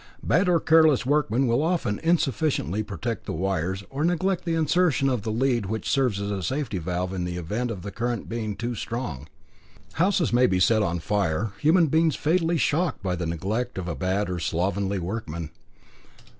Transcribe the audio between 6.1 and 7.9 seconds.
as a safety valve in the event of